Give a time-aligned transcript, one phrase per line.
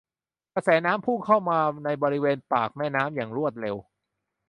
[0.53, 3.75] กระแสน้ำพุ่งเข้ามาในบริเวณปากแม่น้ำอย่างรวดเร็ว